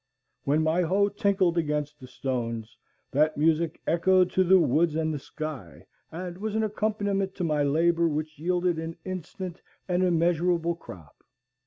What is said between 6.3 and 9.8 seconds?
was an accompaniment to my labor which yielded an instant